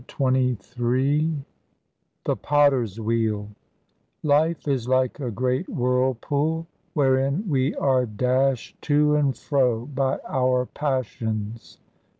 CHAPTER 0.07 0.53
XXIII 0.55 1.45
THE 2.25 2.35
POTTER'S 2.35 2.99
WHEEL 2.99 3.49
'Life 4.23 4.67
is 4.67 4.87
like 4.87 5.19
a 5.19 5.29
great 5.29 5.69
whirlpool 5.69 6.65
wherein 6.95 7.47
we 7.47 7.75
are 7.75 8.07
dashed 8.07 8.81
to 8.81 9.13
and 9.15 9.37
fro 9.37 9.85
by 9.85 10.17
our 10.27 10.65
passions.' 10.65 11.77